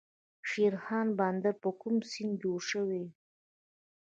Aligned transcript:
شیرخان 0.49 1.07
بندر 1.19 1.53
په 1.61 1.69
کوم 1.79 1.95
سیند 2.11 2.33
جوړ 2.41 2.59
شوی؟ 2.71 3.03